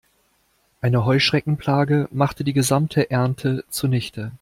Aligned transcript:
Eine 0.81 1.05
Heuschreckenplage 1.05 2.07
machte 2.11 2.43
die 2.43 2.53
gesamte 2.53 3.11
Ernte 3.11 3.63
zunichte. 3.69 4.29